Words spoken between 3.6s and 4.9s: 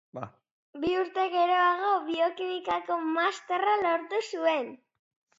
lortu zuen.